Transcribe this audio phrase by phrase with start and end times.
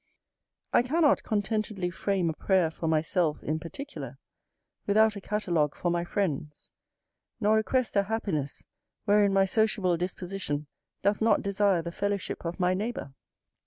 [0.73, 4.17] I cannot contentedly frame a prayer for myself in particular,
[4.87, 6.69] without a catalogue for my friends;
[7.39, 8.65] nor request a happiness
[9.05, 10.65] wherein my sociable disposition
[11.03, 13.13] doth not desire the fellowship of my neighbour.